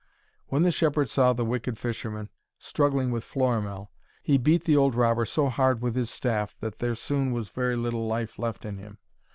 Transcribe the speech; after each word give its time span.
When 0.47 0.63
the 0.63 0.71
shepherd 0.71 1.09
saw 1.09 1.31
the 1.31 1.45
wicked 1.45 1.77
fisherman 1.77 2.29
struggling 2.57 3.11
with 3.11 3.23
Florimell, 3.23 3.91
he 4.23 4.39
beat 4.39 4.63
the 4.63 4.75
old 4.75 4.95
robber 4.95 5.25
so 5.25 5.47
hard 5.49 5.83
with 5.83 5.95
his 5.95 6.09
staff 6.09 6.55
that 6.59 6.79
there 6.79 6.95
soon 6.95 7.33
was 7.33 7.49
very 7.49 7.75
little 7.75 8.07
life 8.07 8.39
left 8.39 8.65
in 8.65 8.79
him. 8.79 8.97